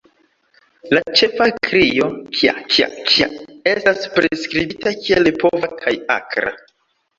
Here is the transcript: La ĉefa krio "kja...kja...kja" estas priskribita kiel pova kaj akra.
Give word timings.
La 0.97 1.01
ĉefa 1.19 1.45
krio 1.67 2.07
"kja...kja...kja" 2.39 3.29
estas 3.75 4.09
priskribita 4.17 4.97
kiel 5.05 5.33
pova 5.47 5.73
kaj 5.85 5.97
akra. 6.19 6.57